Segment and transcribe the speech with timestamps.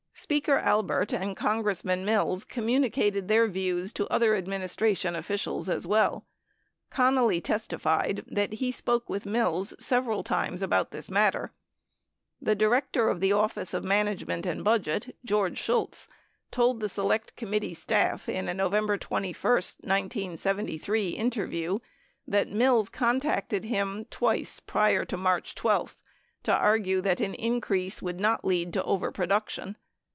[0.13, 6.27] Speaker Albert and Congressman Mills communicated their views to other administration officials, as well.
[6.91, 11.53] Connally testified that he spoke with Mills several times about this matter.
[12.41, 16.07] 15 The Director of the Office of Management and Budget, George Shultz,
[16.51, 21.79] told the Select Committee staff in a November 21, 1973, interview
[22.27, 25.95] that Mills contacted him twice prior to March 12
[26.43, 29.77] to argue that an increase would not lead to overproduction.